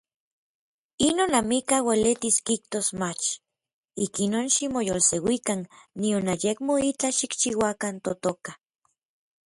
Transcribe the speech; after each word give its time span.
Inon 1.07 1.35
amikaj 1.39 1.79
uelitis 1.89 2.39
kijtos 2.47 2.89
mach. 3.01 3.27
Ikinon 4.07 4.45
ximoyolseuikan 4.55 5.61
nion 5.99 6.25
ayekmo 6.33 6.73
itlaj 6.89 7.15
xikchiuakan 7.19 7.95
totoka. 8.05 8.51